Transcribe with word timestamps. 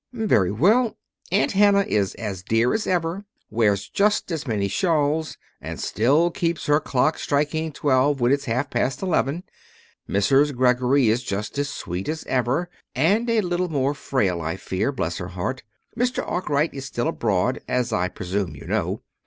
"Very 0.13 0.51
well. 0.51 0.97
Aunt 1.31 1.51
Hannah 1.51 1.83
is 1.87 2.15
as 2.15 2.41
dear 2.41 2.73
as 2.73 2.87
ever, 2.87 3.23
wears 3.51 3.87
just 3.87 4.31
as 4.31 4.47
many 4.47 4.67
shawls, 4.67 5.37
and 5.61 5.79
still 5.79 6.31
keeps 6.31 6.65
her 6.65 6.79
clock 6.79 7.19
striking 7.19 7.71
twelve 7.71 8.19
when 8.19 8.31
it's 8.31 8.45
half 8.45 8.71
past 8.71 9.03
eleven. 9.03 9.43
Mrs. 10.09 10.55
Greggory 10.55 11.07
is 11.09 11.21
just 11.21 11.55
as 11.59 11.69
sweet 11.69 12.09
as 12.09 12.23
ever 12.23 12.67
and 12.95 13.29
a 13.29 13.41
little 13.41 13.69
more 13.69 13.93
frail, 13.93 14.41
I 14.41 14.57
fear, 14.57 14.91
bless 14.91 15.19
her 15.19 15.27
heart! 15.27 15.61
Mr. 15.95 16.27
Arkwright 16.27 16.73
is 16.73 16.85
still 16.85 17.07
abroad, 17.07 17.61
as 17.67 17.93
I 17.93 18.07
presume 18.07 18.55
you 18.55 18.65
know. 18.65 19.03